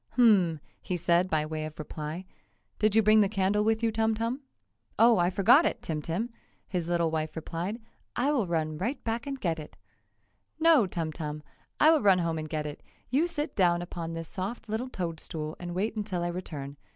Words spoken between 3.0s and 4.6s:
bring the candle with you, Tum Tum?"